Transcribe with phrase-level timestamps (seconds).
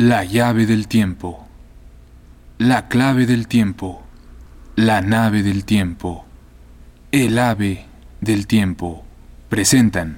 [0.00, 1.46] La llave del tiempo.
[2.56, 4.00] La clave del tiempo.
[4.74, 6.24] La nave del tiempo.
[7.12, 7.84] El ave
[8.22, 9.04] del tiempo.
[9.50, 10.16] Presentan.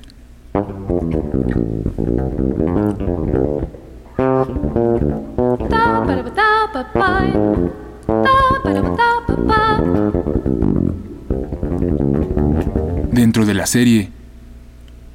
[13.11, 14.13] Dentro de la serie,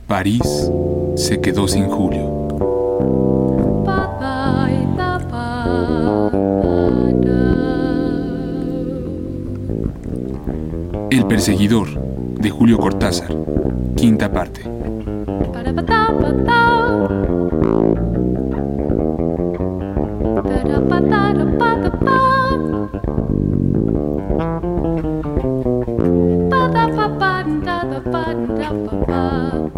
[0.07, 0.69] París
[1.15, 2.36] se quedó sin Julio.
[11.29, 11.87] Perseguidor
[12.39, 13.35] de Julio Cortázar,
[13.97, 14.61] quinta parte.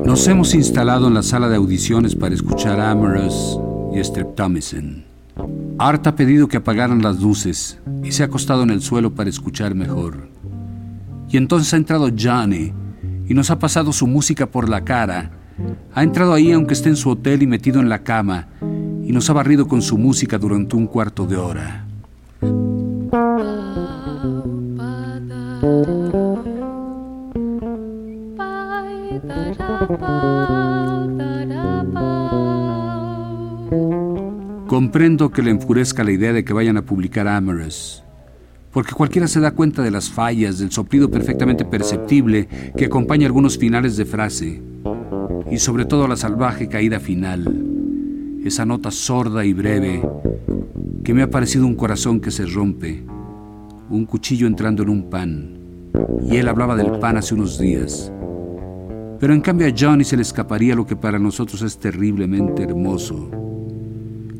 [0.05, 3.59] Nos hemos instalado en la sala de audiciones para escuchar Amorous
[3.93, 5.03] y Streptomycin.
[5.79, 9.29] Art ha pedido que apagaran las luces y se ha acostado en el suelo para
[9.29, 10.38] escuchar mejor.
[11.31, 12.73] Y entonces ha entrado Johnny
[13.27, 15.31] y nos ha pasado su música por la cara.
[15.93, 18.47] Ha entrado ahí aunque esté en su hotel y metido en la cama
[19.05, 21.85] y nos ha barrido con su música durante un cuarto de hora.
[34.67, 38.03] Comprendo que le enfurezca la idea de que vayan a publicar Amorous,
[38.71, 43.57] porque cualquiera se da cuenta de las fallas, del soplido perfectamente perceptible que acompaña algunos
[43.57, 44.61] finales de frase,
[45.49, 47.45] y sobre todo la salvaje caída final,
[48.43, 50.01] esa nota sorda y breve
[51.03, 53.03] que me ha parecido un corazón que se rompe,
[53.89, 55.57] un cuchillo entrando en un pan,
[56.23, 58.11] y él hablaba del pan hace unos días.
[59.19, 63.29] Pero en cambio a Johnny se le escaparía lo que para nosotros es terriblemente hermoso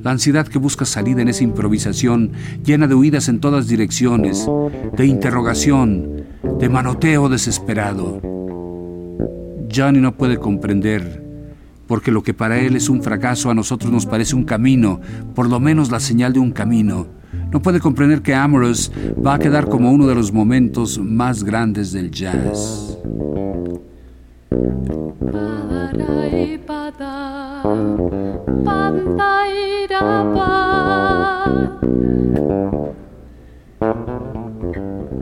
[0.01, 2.31] la ansiedad que busca salida en esa improvisación
[2.63, 4.47] llena de huidas en todas direcciones,
[4.95, 6.23] de interrogación,
[6.59, 8.21] de manoteo desesperado.
[9.73, 11.23] Johnny no puede comprender,
[11.87, 15.01] porque lo que para él es un fracaso a nosotros nos parece un camino,
[15.35, 17.07] por lo menos la señal de un camino.
[17.51, 18.91] No puede comprender que Amorous
[19.25, 22.98] va a quedar como uno de los momentos más grandes del jazz.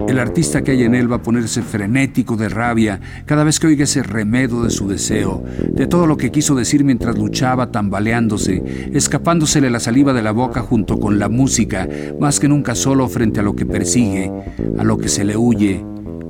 [0.08, 3.68] El artista que hay en él va a ponerse frenético de rabia cada vez que
[3.68, 8.90] oiga ese remedo de su deseo, de todo lo que quiso decir mientras luchaba tambaleándose,
[8.94, 11.88] escapándosele la saliva de la boca junto con la música,
[12.20, 14.32] más que nunca solo frente a lo que persigue,
[14.80, 15.86] a lo que se le huye,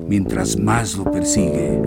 [0.07, 1.81] mientras más lo persigue.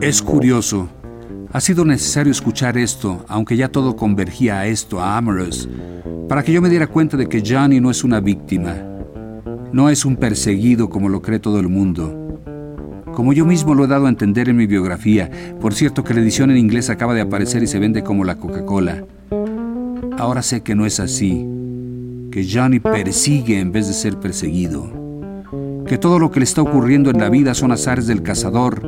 [0.00, 0.88] Es curioso.
[1.52, 5.68] Ha sido necesario escuchar esto, aunque ya todo convergía a esto, a Amorous,
[6.28, 8.74] para que yo me diera cuenta de que Johnny no es una víctima.
[9.72, 12.40] No es un perseguido como lo cree todo el mundo.
[13.14, 15.30] Como yo mismo lo he dado a entender en mi biografía,
[15.60, 18.36] por cierto que la edición en inglés acaba de aparecer y se vende como la
[18.36, 19.04] Coca-Cola.
[20.18, 21.46] Ahora sé que no es así,
[22.30, 25.03] que Johnny persigue en vez de ser perseguido,
[25.86, 28.82] que todo lo que le está ocurriendo en la vida son azares del cazador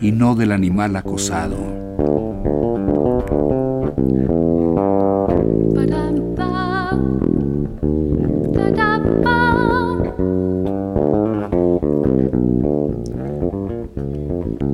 [0.00, 1.56] y no del animal acosado.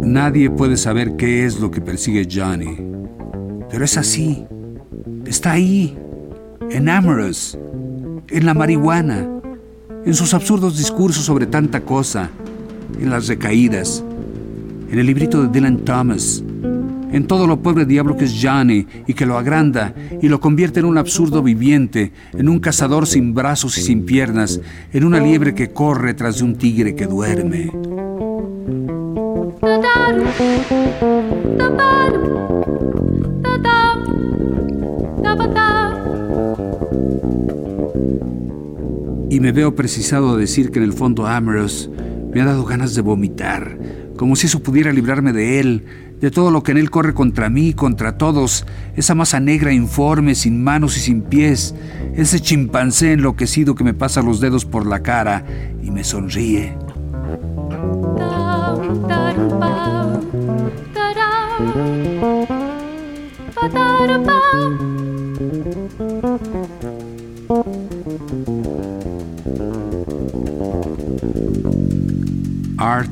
[0.02, 2.76] Nadie puede saber qué es lo que persigue Johnny,
[3.70, 4.46] pero es así,
[5.26, 5.96] está ahí,
[6.70, 7.58] en Amorous,
[8.28, 9.37] en la marihuana,
[10.04, 12.30] en sus absurdos discursos sobre tanta cosa,
[13.00, 14.02] en las recaídas,
[14.90, 16.42] en el librito de Dylan Thomas,
[17.12, 20.80] en todo lo pobre diablo que es Johnny y que lo agranda y lo convierte
[20.80, 24.60] en un absurdo viviente, en un cazador sin brazos y sin piernas,
[24.92, 27.70] en una liebre que corre tras de un tigre que duerme.
[39.38, 41.88] Y me veo precisado a decir que en el fondo Amorous
[42.34, 43.78] me ha dado ganas de vomitar,
[44.16, 45.84] como si eso pudiera librarme de él,
[46.20, 50.34] de todo lo que en él corre contra mí, contra todos, esa masa negra informe,
[50.34, 51.76] sin manos y sin pies,
[52.16, 55.44] ese chimpancé enloquecido que me pasa los dedos por la cara
[55.84, 56.76] y me sonríe.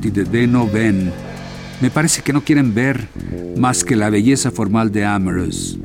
[0.01, 1.11] Y Dede no ven.
[1.81, 3.07] Me parece que no quieren ver
[3.57, 5.79] más que la belleza formal de Amorous.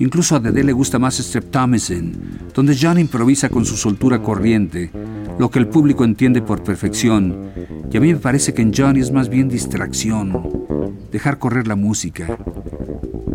[0.00, 4.90] Incluso a Dede le gusta más Streptomycin, donde John improvisa con su soltura corriente,
[5.38, 7.50] lo que el público entiende por perfección.
[7.90, 10.66] Y a mí me parece que en Johnny es más bien distracción,
[11.12, 12.26] dejar correr la música,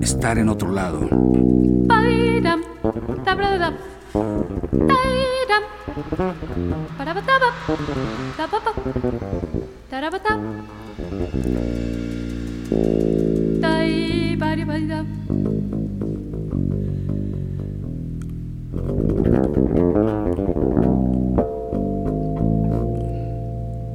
[0.02, 1.10] estar en otro lado.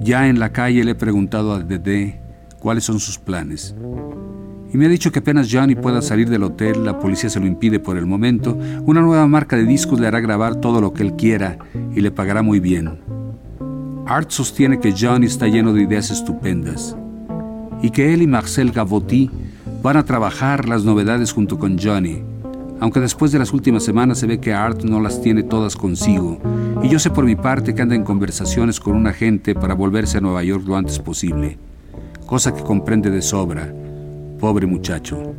[0.01, 2.21] Ya en la calle le he preguntado a Dede
[2.61, 3.75] cuáles son sus planes.
[4.73, 7.47] Y me ha dicho que apenas Johnny pueda salir del hotel, la policía se lo
[7.47, 11.03] impide por el momento, una nueva marca de discos le hará grabar todo lo que
[11.03, 11.59] él quiera
[11.95, 12.99] y le pagará muy bien.
[14.07, 16.97] Art sostiene que Johnny está lleno de ideas estupendas
[17.83, 19.31] y que él y Marcel Gavotti
[19.83, 22.23] van a trabajar las novedades junto con Johnny,
[22.81, 26.39] aunque después de las últimas semanas se ve que Art no las tiene todas consigo,
[26.83, 30.19] y yo sé por mi parte que anda en conversaciones con un agente para volverse
[30.19, 31.59] a Nueva York lo antes posible,
[32.27, 33.73] cosa que comprende de sobra.
[34.39, 35.35] Pobre muchacho.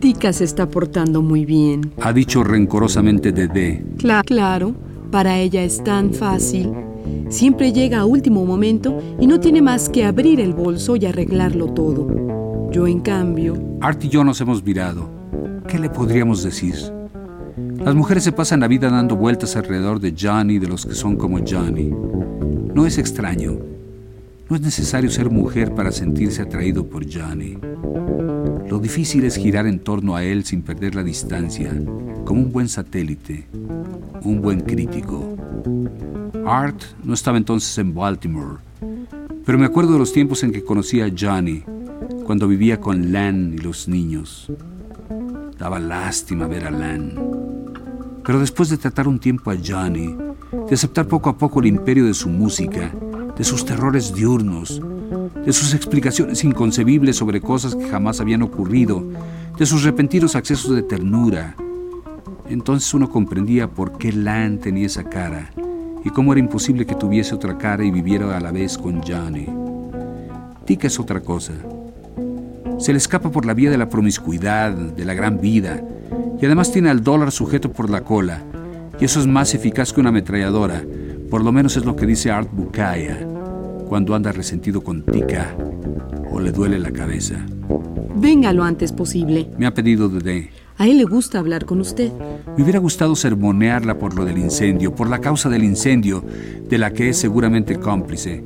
[0.00, 1.92] Tika se está portando muy bien.
[2.02, 3.84] Ha dicho rencorosamente Dede.
[4.24, 4.74] claro,
[5.10, 6.72] para ella es tan fácil.
[7.28, 11.66] Siempre llega a último momento y no tiene más que abrir el bolso y arreglarlo
[11.66, 12.70] todo.
[12.70, 13.56] Yo, en cambio...
[13.80, 15.08] Art y yo nos hemos mirado.
[15.68, 16.74] ¿Qué le podríamos decir?
[17.78, 21.16] Las mujeres se pasan la vida dando vueltas alrededor de Johnny, de los que son
[21.16, 21.90] como Johnny.
[22.74, 23.75] No es extraño.
[24.48, 27.58] No es necesario ser mujer para sentirse atraído por Johnny.
[28.68, 31.72] Lo difícil es girar en torno a él sin perder la distancia,
[32.24, 33.48] como un buen satélite,
[34.22, 35.36] un buen crítico.
[36.46, 38.58] Art no estaba entonces en Baltimore,
[39.44, 41.64] pero me acuerdo de los tiempos en que conocí a Johnny,
[42.24, 44.52] cuando vivía con Lan y los niños.
[45.58, 47.14] Daba lástima ver a Lan.
[48.24, 50.16] Pero después de tratar un tiempo a Johnny,
[50.68, 52.92] de aceptar poco a poco el imperio de su música,
[53.36, 54.80] de sus terrores diurnos,
[55.44, 59.04] de sus explicaciones inconcebibles sobre cosas que jamás habían ocurrido,
[59.58, 61.54] de sus repentinos accesos de ternura.
[62.48, 65.50] Entonces uno comprendía por qué Lan tenía esa cara
[66.04, 69.46] y cómo era imposible que tuviese otra cara y viviera a la vez con Johnny.
[70.64, 71.52] Tika es otra cosa.
[72.78, 75.82] Se le escapa por la vía de la promiscuidad, de la gran vida,
[76.40, 78.42] y además tiene al dólar sujeto por la cola,
[79.00, 80.84] y eso es más eficaz que una ametralladora,
[81.30, 83.26] por lo menos es lo que dice Art Bukaya
[83.88, 85.54] cuando anda resentido con Tika
[86.30, 87.46] o le duele la cabeza.
[88.16, 89.50] Venga lo antes posible.
[89.58, 90.50] Me ha pedido Dede.
[90.78, 92.12] A él le gusta hablar con usted.
[92.56, 96.22] Me hubiera gustado sermonearla por lo del incendio, por la causa del incendio,
[96.68, 98.44] de la que es seguramente cómplice.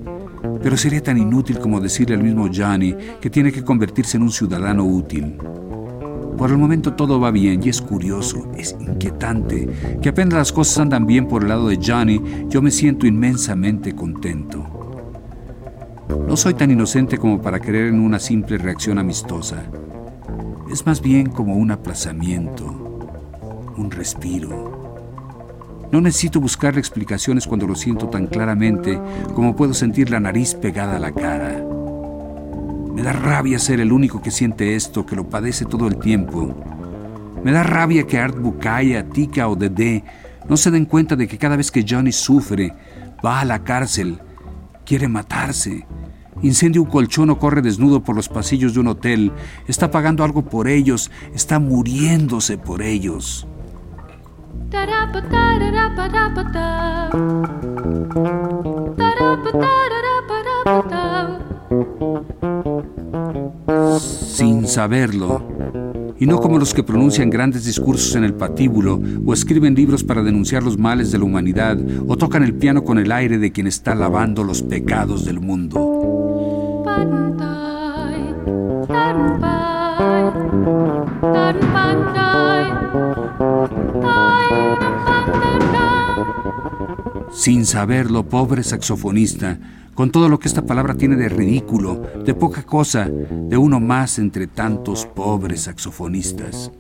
[0.63, 4.31] Pero sería tan inútil como decirle al mismo Johnny que tiene que convertirse en un
[4.31, 5.37] ciudadano útil.
[6.41, 9.69] Por el momento todo va bien y es curioso, es inquietante,
[10.01, 13.95] que apenas las cosas andan bien por el lado de Johnny, yo me siento inmensamente
[13.95, 14.65] contento.
[16.27, 19.65] No soy tan inocente como para creer en una simple reacción amistosa.
[20.73, 22.65] Es más bien como un aplazamiento,
[23.77, 24.97] un respiro.
[25.93, 28.99] No necesito buscarle explicaciones cuando lo siento tan claramente
[29.35, 31.70] como puedo sentir la nariz pegada a la cara.
[33.01, 36.55] Me da rabia ser el único que siente esto, que lo padece todo el tiempo.
[37.43, 40.05] Me da rabia que Art Bukaya, Tika o Dede
[40.47, 42.75] no se den cuenta de que cada vez que Johnny sufre,
[43.25, 44.19] va a la cárcel,
[44.85, 45.87] quiere matarse,
[46.43, 49.33] incendia un colchón o corre desnudo por los pasillos de un hotel,
[49.67, 53.47] está pagando algo por ellos, está muriéndose por ellos.
[64.41, 65.47] Sin saberlo,
[66.19, 70.23] y no como los que pronuncian grandes discursos en el patíbulo o escriben libros para
[70.23, 71.79] denunciar los males de la humanidad
[72.09, 75.77] o tocan el piano con el aire de quien está lavando los pecados del mundo.
[87.31, 89.59] Sin saberlo, pobre saxofonista,
[90.01, 94.19] con todo lo que esta palabra tiene de ridículo, de poca cosa, de uno más
[94.19, 96.73] entre tantos pobres saxofonistas.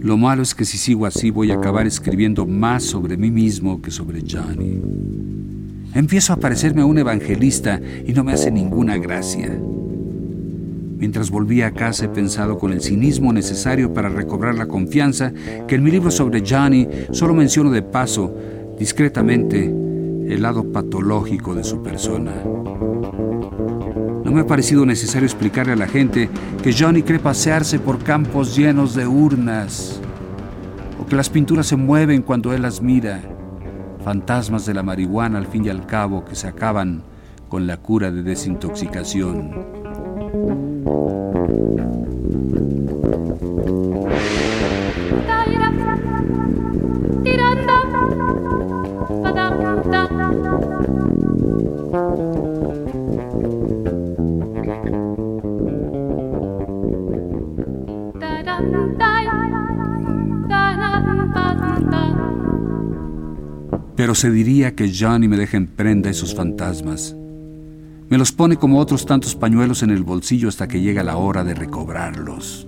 [0.00, 3.82] Lo malo es que si sigo así voy a acabar escribiendo más sobre mí mismo
[3.82, 5.41] que sobre Johnny.
[5.94, 9.50] Empiezo a parecerme a un evangelista y no me hace ninguna gracia.
[10.96, 15.32] Mientras volvía a casa he pensado con el cinismo necesario para recobrar la confianza
[15.68, 18.34] que en mi libro sobre Johnny solo menciono de paso,
[18.78, 22.32] discretamente, el lado patológico de su persona.
[24.24, 26.30] No me ha parecido necesario explicarle a la gente
[26.62, 30.00] que Johnny cree pasearse por campos llenos de urnas,
[30.98, 33.20] o que las pinturas se mueven cuando él las mira,
[34.02, 37.02] fantasmas de la marihuana al fin y al cabo que se acaban
[37.48, 39.82] con la cura de desintoxicación.
[64.02, 67.14] Pero se diría que Johnny me deja en prenda esos fantasmas.
[68.08, 71.44] Me los pone como otros tantos pañuelos en el bolsillo hasta que llega la hora
[71.44, 72.66] de recobrarlos.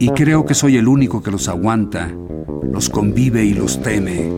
[0.00, 2.10] Y creo que soy el único que los aguanta,
[2.72, 4.32] los convive y los teme.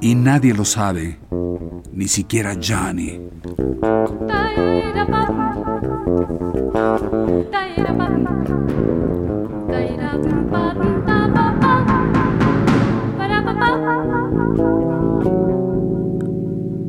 [0.00, 1.18] Y nadie lo sabe,
[1.92, 3.20] ni siquiera Johnny.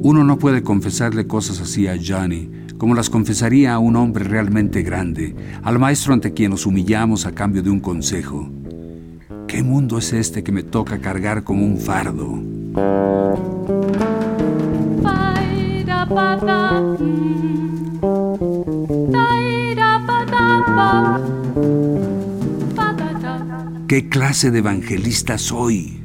[0.02, 4.82] Uno no puede confesarle cosas así a Johnny, como las confesaría a un hombre realmente
[4.82, 8.50] grande, al maestro ante quien nos humillamos a cambio de un consejo.
[9.48, 12.42] ¿Qué mundo es este que me toca cargar como un fardo?
[23.88, 26.03] ¿Qué clase de evangelista soy?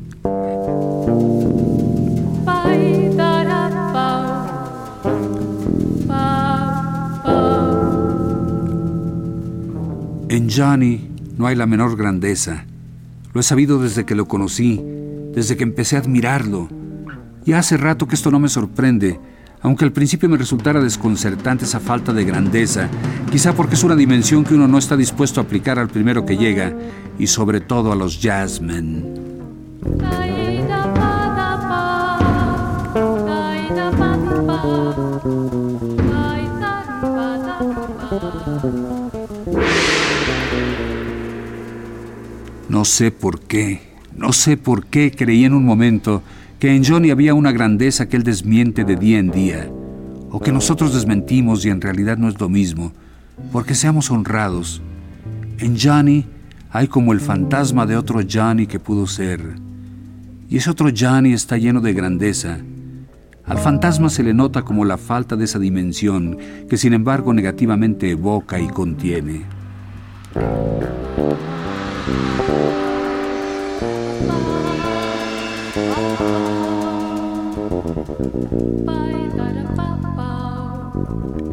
[10.39, 11.01] En Johnny
[11.37, 12.65] no hay la menor grandeza.
[13.35, 14.81] Lo he sabido desde que lo conocí,
[15.35, 16.69] desde que empecé a admirarlo.
[17.45, 19.19] Y hace rato que esto no me sorprende,
[19.63, 22.89] aunque al principio me resultara desconcertante esa falta de grandeza,
[23.33, 26.37] quizá porque es una dimensión que uno no está dispuesto a aplicar al primero que
[26.37, 26.73] llega,
[27.19, 29.19] y sobre todo a los jazzmen.
[42.79, 43.81] No sé por qué,
[44.17, 46.23] no sé por qué creí en un momento
[46.61, 49.69] que en Johnny había una grandeza que él desmiente de día en día,
[50.31, 52.93] o que nosotros desmentimos y en realidad no es lo mismo,
[53.51, 54.81] porque seamos honrados.
[55.59, 56.25] En Johnny
[56.71, 59.57] hay como el fantasma de otro Johnny que pudo ser,
[60.49, 62.59] y ese otro Johnny está lleno de grandeza.
[63.45, 66.39] Al fantasma se le nota como la falta de esa dimensión
[66.71, 69.47] que sin embargo negativamente evoca y contiene.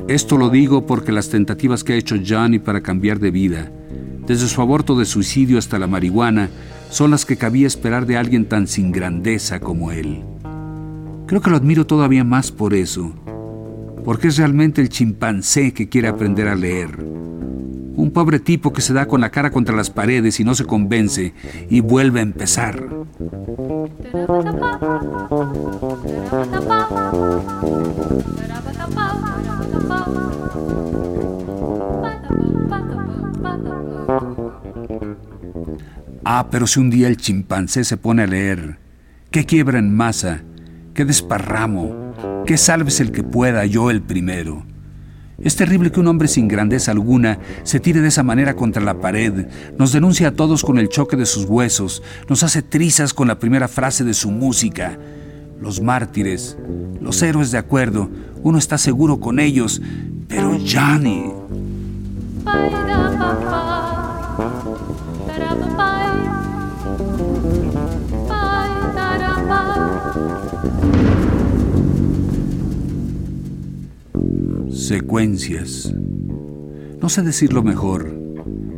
[0.08, 3.72] Esto lo digo porque las tentativas que ha hecho Johnny para cambiar de vida,
[4.26, 6.50] desde su aborto de suicidio hasta la marihuana,
[6.90, 10.24] son las que cabía esperar de alguien tan sin grandeza como él.
[11.28, 13.14] Creo que lo admiro todavía más por eso,
[14.06, 17.25] porque es realmente el chimpancé que quiere aprender a leer.
[17.96, 20.66] Un pobre tipo que se da con la cara contra las paredes y no se
[20.66, 21.34] convence
[21.70, 22.84] y vuelve a empezar.
[36.24, 38.80] Ah, pero si un día el chimpancé se pone a leer,
[39.32, 40.42] qué quiebra en masa,
[40.94, 42.14] qué desparramo,
[42.46, 44.66] qué salves el que pueda, yo el primero.
[45.40, 49.02] Es terrible que un hombre sin grandeza alguna se tire de esa manera contra la
[49.02, 53.28] pared, nos denuncia a todos con el choque de sus huesos, nos hace trizas con
[53.28, 54.98] la primera frase de su música.
[55.60, 56.58] Los mártires,
[57.02, 58.10] los héroes de acuerdo,
[58.44, 59.82] uno está seguro con ellos,
[60.28, 61.32] pero Johnny...
[74.86, 75.92] Secuencias.
[77.02, 78.16] No sé decirlo mejor.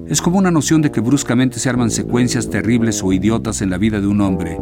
[0.07, 3.77] Es como una noción de que bruscamente se arman secuencias terribles o idiotas en la
[3.77, 4.57] vida de un hombre,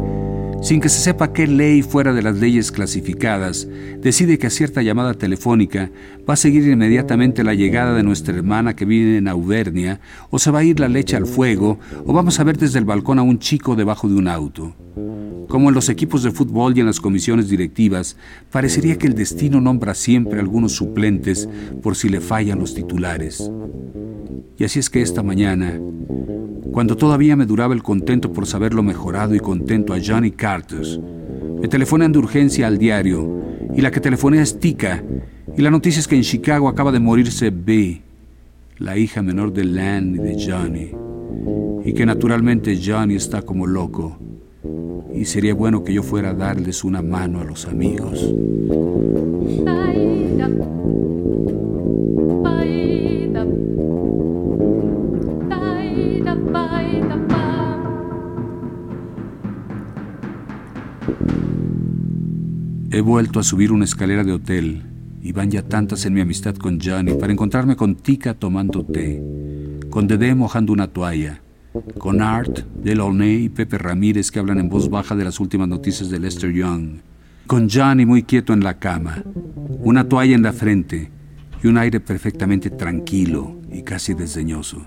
[0.60, 3.68] sin que se sepa qué ley fuera de las leyes clasificadas
[4.00, 5.92] decide que a cierta llamada telefónica
[6.28, 10.00] va a seguir inmediatamente la llegada de nuestra hermana que vive en Auvernia,
[10.30, 12.86] o se va a ir la leche al fuego, o vamos a ver desde el
[12.86, 14.74] balcón a un chico debajo de un auto.
[15.48, 18.16] Como en los equipos de fútbol y en las comisiones directivas,
[18.50, 21.48] parecería que el destino nombra siempre algunos suplentes
[21.82, 23.50] por si le fallan los titulares.
[24.58, 25.78] Y así es que esta mañana,
[26.72, 30.84] cuando todavía me duraba el contento por saberlo mejorado y contento a Johnny Carter,
[31.60, 33.42] me telefonan de urgencia al diario
[33.74, 35.04] y la que telefonea es Tika
[35.56, 38.02] y la noticia es que en Chicago acaba de morirse B,
[38.78, 40.90] la hija menor de Lan y de Johnny,
[41.84, 44.18] y que naturalmente Johnny está como loco
[45.16, 48.34] y sería bueno que yo fuera a darles una mano a los amigos.
[62.90, 64.82] He vuelto a subir una escalera de hotel
[65.20, 69.22] y van ya tantas en mi amistad con Johnny para encontrarme con Tika tomando té,
[69.90, 71.42] con Dede mojando una toalla,
[71.98, 76.10] con Art, Delaunay y Pepe Ramírez que hablan en voz baja de las últimas noticias
[76.10, 77.00] de Lester Young,
[77.46, 79.22] con Johnny muy quieto en la cama,
[79.80, 81.10] una toalla en la frente
[81.62, 84.82] y un aire perfectamente tranquilo y casi desdeñoso.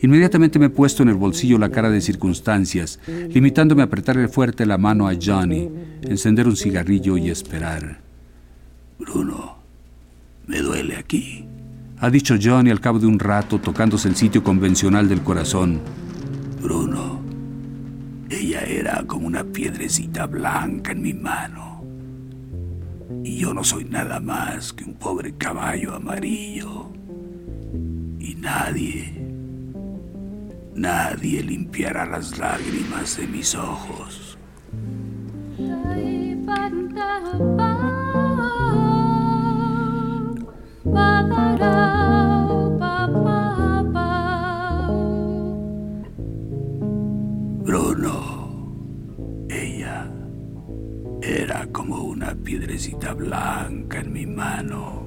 [0.00, 4.66] Inmediatamente me he puesto en el bolsillo la cara de circunstancias, limitándome a apretarle fuerte
[4.66, 5.70] la mano a Johnny,
[6.02, 8.00] encender un cigarrillo y esperar.
[8.98, 9.56] Bruno,
[10.46, 11.46] me duele aquí,
[12.04, 15.80] ha dicho Johnny al cabo de un rato tocándose el sitio convencional del corazón.
[16.60, 17.20] Bruno,
[18.28, 21.82] ella era como una piedrecita blanca en mi mano.
[23.24, 26.92] Y yo no soy nada más que un pobre caballo amarillo.
[28.18, 29.24] Y nadie,
[30.74, 34.36] Nadie limpiará las lágrimas de mis ojos.
[47.64, 48.14] Bruno,
[49.48, 50.06] ella
[51.20, 55.04] era como una piedrecita blanca en mi mano.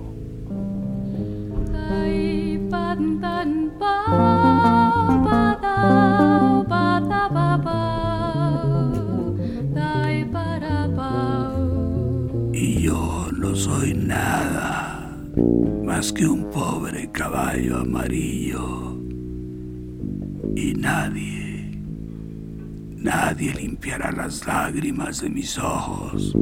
[15.83, 18.97] Más que un pobre caballo amarillo.
[20.55, 21.79] Y nadie,
[22.95, 26.33] nadie limpiará las lágrimas de mis ojos.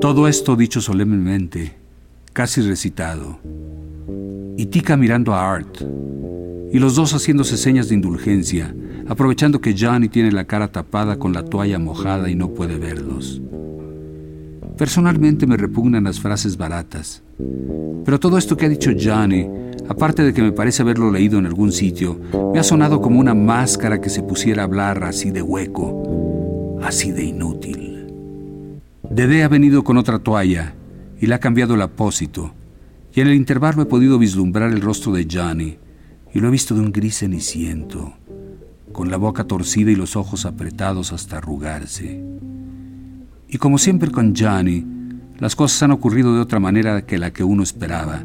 [0.00, 1.72] Todo esto dicho solemnemente,
[2.32, 3.40] casi recitado,
[4.56, 5.78] y Tika mirando a Art,
[6.76, 8.74] y los dos haciéndose señas de indulgencia,
[9.08, 13.40] aprovechando que Johnny tiene la cara tapada con la toalla mojada y no puede verlos.
[14.76, 17.22] Personalmente me repugnan las frases baratas,
[18.04, 19.48] pero todo esto que ha dicho Johnny,
[19.88, 22.20] aparte de que me parece haberlo leído en algún sitio,
[22.52, 27.10] me ha sonado como una máscara que se pusiera a hablar así de hueco, así
[27.10, 28.12] de inútil.
[29.08, 30.74] Dede ha venido con otra toalla
[31.18, 32.52] y le ha cambiado el apósito,
[33.14, 35.78] y en el intervalo he podido vislumbrar el rostro de Johnny,
[36.36, 38.12] y lo he visto de un gris ceniciento,
[38.92, 42.22] con la boca torcida y los ojos apretados hasta arrugarse.
[43.48, 44.84] Y como siempre con Johnny,
[45.38, 48.22] las cosas han ocurrido de otra manera que la que uno esperaba.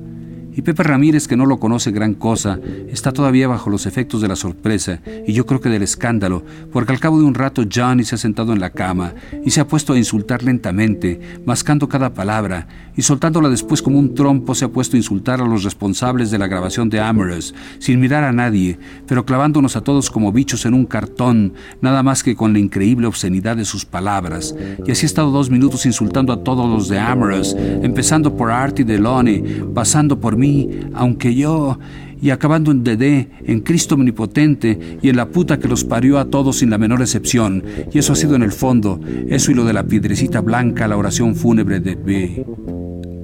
[0.53, 4.27] Y Pepe Ramírez, que no lo conoce gran cosa, está todavía bajo los efectos de
[4.27, 6.43] la sorpresa y yo creo que del escándalo,
[6.73, 9.13] porque al cabo de un rato Johnny se ha sentado en la cama
[9.45, 14.13] y se ha puesto a insultar lentamente, mascando cada palabra, y soltándola después como un
[14.13, 17.99] trompo se ha puesto a insultar a los responsables de la grabación de Amorous, sin
[17.99, 18.77] mirar a nadie,
[19.07, 23.07] pero clavándonos a todos como bichos en un cartón, nada más que con la increíble
[23.07, 24.55] obscenidad de sus palabras.
[24.85, 28.85] Y así ha estado dos minutos insultando a todos los de Amorous, empezando por Artie
[28.85, 31.77] Delone, pasando por mí, aunque yo,
[32.21, 36.25] y acabando en Dede, en Cristo omnipotente y en la puta que los parió a
[36.25, 37.63] todos sin la menor excepción.
[37.91, 40.97] Y eso ha sido en el fondo, eso y lo de la piedrecita blanca, la
[40.97, 42.45] oración fúnebre de B.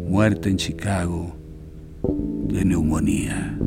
[0.09, 1.35] Muerte en Chicago
[2.47, 3.57] de neumonía.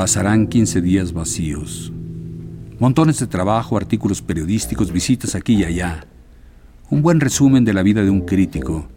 [0.00, 1.92] Pasarán 15 días vacíos.
[2.78, 6.06] Montones de trabajo, artículos periodísticos, visitas aquí y allá.
[6.88, 8.88] Un buen resumen de la vida de un crítico.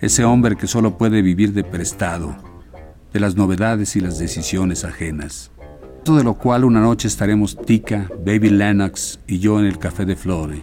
[0.00, 2.36] Ese hombre que solo puede vivir de prestado,
[3.12, 5.50] de las novedades y las decisiones ajenas.
[6.04, 10.06] Todo de lo cual una noche estaremos Tika, Baby Lennox y yo en el Café
[10.06, 10.62] de Flore,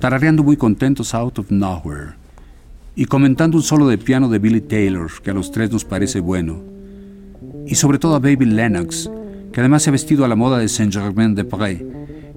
[0.00, 2.14] tarareando muy contentos Out of Nowhere
[2.96, 6.18] y comentando un solo de piano de Billy Taylor que a los tres nos parece
[6.18, 6.77] bueno
[7.68, 9.10] y sobre todo a Baby Lennox,
[9.52, 11.84] que además se ha vestido a la moda de Saint-Germain-des-Prés,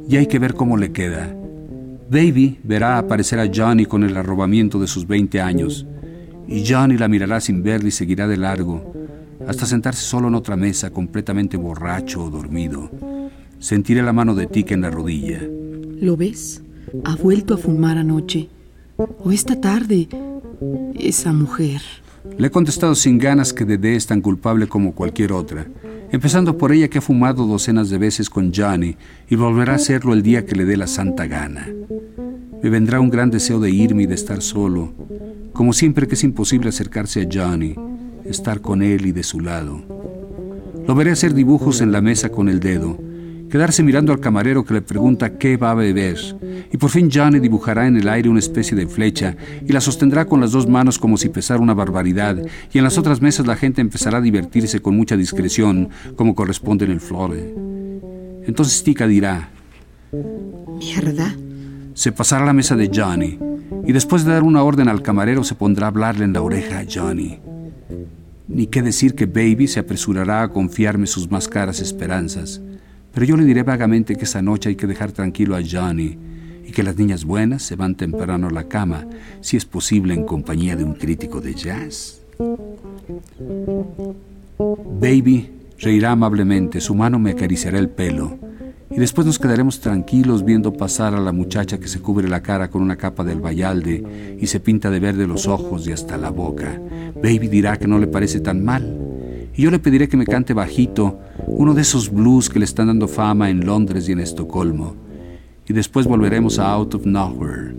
[0.08, 1.34] y hay que ver cómo le queda.
[2.10, 5.88] Baby verá aparecer a Johnny con el arrobamiento de sus 20 años,
[6.48, 8.94] y Johnny la mirará sin verle y seguirá de largo,
[9.48, 12.91] hasta sentarse solo en otra mesa, completamente borracho o dormido.
[13.60, 15.41] Sentiré la mano de Tika en la rodilla.
[16.02, 16.62] ¿Lo ves?
[17.06, 18.50] Ha vuelto a fumar anoche.
[18.98, 20.10] O esta tarde.
[20.96, 21.82] Esa mujer.
[22.38, 25.66] Le he contestado sin ganas que Dede es tan culpable como cualquier otra,
[26.12, 28.96] empezando por ella que ha fumado docenas de veces con Johnny
[29.30, 31.68] y volverá a hacerlo el día que le dé la santa gana.
[32.62, 34.94] Me vendrá un gran deseo de irme y de estar solo,
[35.54, 37.76] como siempre que es imposible acercarse a Johnny,
[38.26, 39.82] estar con él y de su lado.
[40.88, 42.98] Lo veré hacer dibujos en la mesa con el dedo,
[43.52, 46.18] quedarse mirando al camarero que le pregunta qué va a beber,
[46.72, 49.36] y por fin Johnny dibujará en el aire una especie de flecha
[49.68, 52.38] y la sostendrá con las dos manos como si pesara una barbaridad,
[52.72, 56.86] y en las otras mesas la gente empezará a divertirse con mucha discreción, como corresponde
[56.86, 57.54] en el flore.
[58.48, 59.50] Entonces Tika dirá,
[60.80, 61.36] ¿Mierda?
[61.94, 63.38] Se pasará a la mesa de Johnny,
[63.86, 66.80] y después de dar una orden al camarero se pondrá a hablarle en la oreja
[66.80, 67.40] a Johnny.
[68.48, 72.62] Ni qué decir que Baby se apresurará a confiarme sus más caras esperanzas
[73.13, 76.17] pero yo le diré vagamente que esa noche hay que dejar tranquilo a Johnny
[76.65, 79.06] y que las niñas buenas se van temprano a la cama,
[79.41, 82.21] si es posible en compañía de un crítico de jazz.
[85.00, 88.38] Baby reirá amablemente, su mano me acariciará el pelo
[88.89, 92.69] y después nos quedaremos tranquilos viendo pasar a la muchacha que se cubre la cara
[92.69, 96.30] con una capa del bayalde y se pinta de verde los ojos y hasta la
[96.30, 96.80] boca.
[97.15, 98.97] Baby dirá que no le parece tan mal
[99.56, 102.88] y yo le pediré que me cante bajito uno de esos blues que le están
[102.88, 104.96] dando fama en Londres y en Estocolmo.
[105.68, 107.76] Y después volveremos a Out of Nowhere,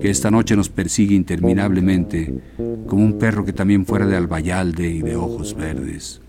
[0.00, 2.42] que esta noche nos persigue interminablemente,
[2.86, 6.20] como un perro que también fuera de albayalde y de ojos verdes.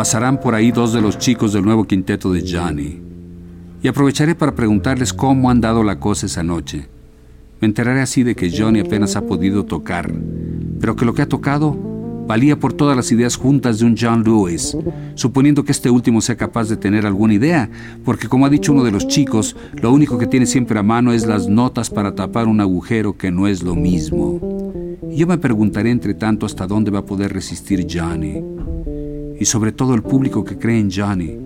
[0.00, 3.02] Pasarán por ahí dos de los chicos del nuevo quinteto de Johnny.
[3.82, 6.88] Y aprovecharé para preguntarles cómo han dado la cosa esa noche.
[7.60, 10.10] Me enteraré así de que Johnny apenas ha podido tocar,
[10.80, 11.76] pero que lo que ha tocado
[12.26, 14.74] valía por todas las ideas juntas de un John Lewis,
[15.16, 17.68] suponiendo que este último sea capaz de tener alguna idea,
[18.02, 21.12] porque como ha dicho uno de los chicos, lo único que tiene siempre a mano
[21.12, 24.96] es las notas para tapar un agujero que no es lo mismo.
[25.10, 28.42] Y yo me preguntaré entre tanto hasta dónde va a poder resistir Johnny
[29.40, 31.38] y sobre todo el público que cree en Johnny.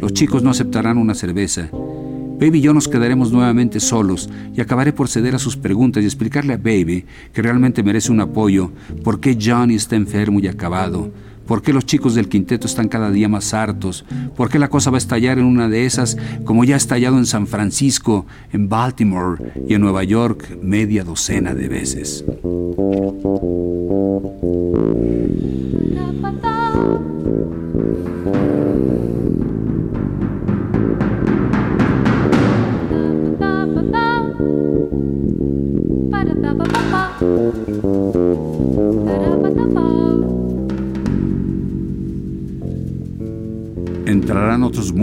[0.00, 1.70] Los chicos no aceptarán una cerveza.
[1.72, 6.06] Baby y yo nos quedaremos nuevamente solos y acabaré por ceder a sus preguntas y
[6.06, 8.70] explicarle a Baby que realmente merece un apoyo,
[9.02, 11.10] por qué Johnny está enfermo y acabado,
[11.46, 14.90] por qué los chicos del quinteto están cada día más hartos, por qué la cosa
[14.90, 18.68] va a estallar en una de esas como ya ha estallado en San Francisco, en
[18.68, 22.24] Baltimore y en Nueva York media docena de veces.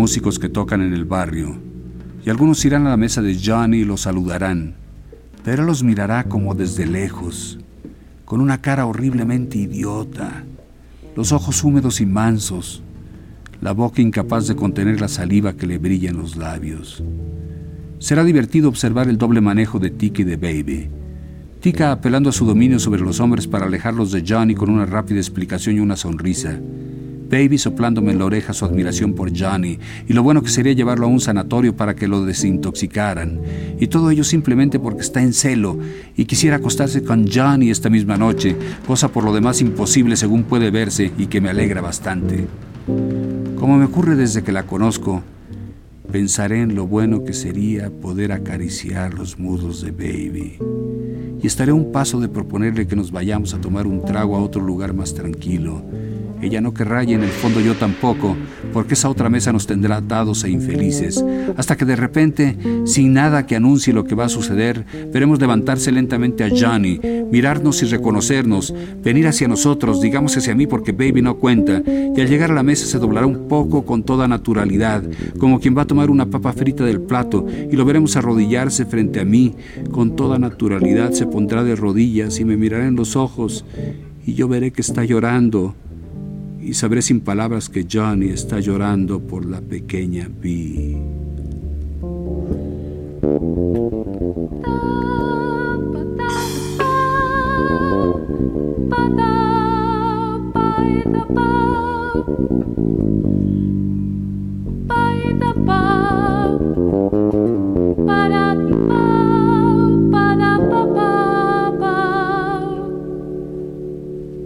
[0.08, 1.58] Músicos que tocan en el barrio,
[2.26, 4.76] y algunos irán a la mesa de Johnny y lo saludarán,
[5.43, 7.60] pero los mirará como desde lejos,
[8.24, 10.46] con una cara horriblemente idiota,
[11.13, 12.82] los ojos húmedos y mansos,
[13.60, 17.04] la boca incapaz de contener la saliva que le brilla en los labios.
[18.00, 20.89] Será divertido observar el doble manejo de Tika y de Baby.
[21.60, 25.20] Tika apelando a su dominio sobre los hombres para alejarlos de Johnny con una rápida
[25.20, 26.58] explicación y una sonrisa.
[27.30, 31.06] Baby soplándome en la oreja su admiración por Johnny y lo bueno que sería llevarlo
[31.06, 33.42] a un sanatorio para que lo desintoxicaran.
[33.80, 35.78] Y todo ello simplemente porque está en celo
[36.16, 40.72] y quisiera acostarse con Johnny esta misma noche, cosa por lo demás imposible según puede
[40.72, 42.48] verse y que me alegra bastante.
[43.56, 45.22] Como me ocurre desde que la conozco,
[46.12, 50.58] pensaré en lo bueno que sería poder acariciar los mudos de Baby.
[51.42, 54.42] Y estaré a un paso de proponerle que nos vayamos a tomar un trago a
[54.42, 55.84] otro lugar más tranquilo
[56.41, 58.36] ella no querrá y en el fondo yo tampoco,
[58.73, 61.23] porque esa otra mesa nos tendrá atados e infelices,
[61.56, 65.91] hasta que de repente, sin nada que anuncie lo que va a suceder, veremos levantarse
[65.91, 67.00] lentamente a Johnny,
[67.32, 68.73] mirarnos y reconocernos,
[69.04, 72.63] venir hacia nosotros, digamos hacia mí porque Baby no cuenta, y al llegar a la
[72.63, 75.04] mesa se doblará un poco con toda naturalidad,
[75.39, 79.19] como quien va a tomar una papa frita del plato, y lo veremos arrodillarse frente
[79.19, 79.56] a mí,
[79.91, 83.65] con toda naturalidad se pondrá de rodillas y me mirará en los ojos,
[84.26, 85.73] y yo veré que está llorando
[86.67, 90.97] y sabré sin palabras que Johnny está llorando por la pequeña Bee.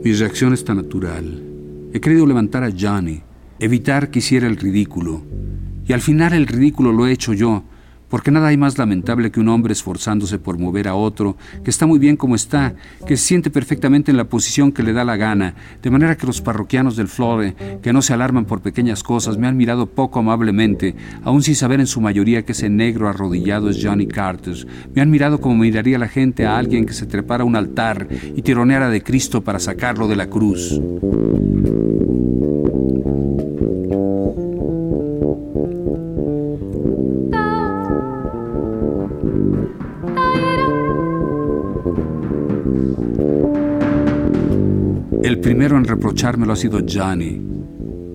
[0.04, 1.51] Mi reacción es tan natural
[1.94, 3.22] He querido levantar a Johnny,
[3.60, 5.22] evitar que hiciera el ridículo.
[5.86, 7.64] Y al final el ridículo lo he hecho yo,
[8.12, 11.88] porque nada hay más lamentable que un hombre esforzándose por mover a otro, que está
[11.88, 12.76] muy bien como está,
[13.08, 16.28] que se siente perfectamente en la posición que le da la gana, de manera que
[16.28, 20.20] los parroquianos del Flore, que no se alarman por pequeñas cosas, me han mirado poco
[20.20, 20.94] amablemente,
[21.24, 24.68] aun sin saber en su mayoría que ese negro arrodillado es Johnny Carter.
[24.94, 28.10] Me han mirado como miraría la gente a alguien que se trepara a un altar
[28.36, 30.82] y tironeara de Cristo para sacarlo de la cruz.
[45.42, 47.42] Primero en reprochármelo ha sido Johnny,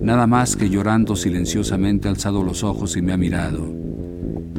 [0.00, 3.74] nada más que llorando silenciosamente ha alzado los ojos y me ha mirado.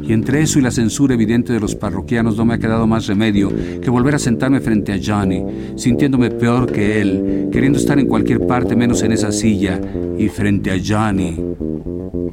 [0.04, 3.08] Y entre eso y la censura evidente de los parroquianos no me ha quedado más
[3.08, 3.52] remedio
[3.82, 5.44] que volver a sentarme frente a Johnny,
[5.76, 9.80] sintiéndome peor que él, queriendo estar en cualquier parte menos en esa silla,
[10.18, 11.42] y frente a Johnny,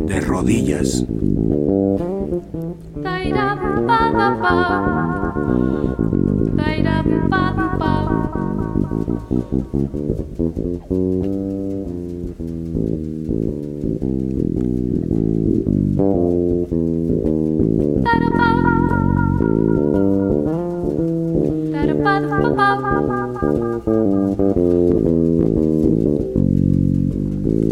[0.07, 1.05] de rodillas.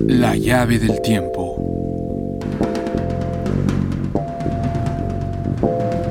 [0.06, 1.56] La llave del tiempo.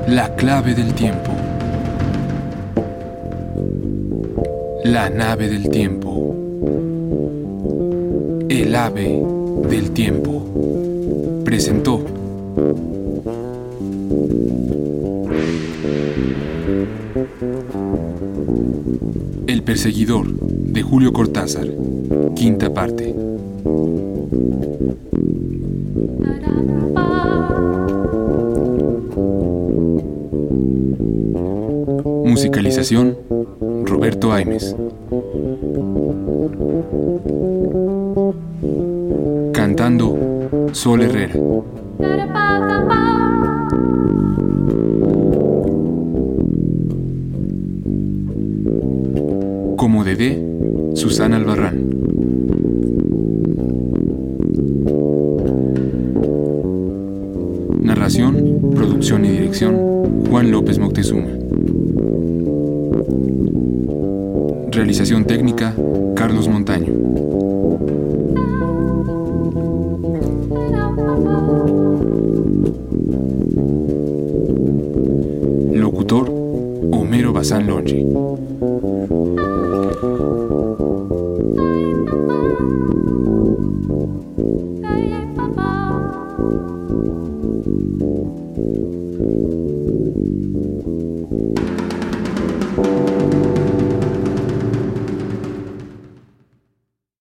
[0.07, 1.30] La clave del tiempo.
[4.83, 6.35] La nave del tiempo.
[8.49, 9.21] El ave
[9.69, 11.41] del tiempo.
[11.45, 12.03] Presentó.
[19.47, 21.67] El perseguidor de Julio Cortázar.
[22.35, 23.13] Quinta parte.
[32.25, 33.30] Musicalización
[34.01, 34.75] Roberto Aimes.
[39.53, 40.17] Cantando
[40.71, 41.70] Sol Herrera.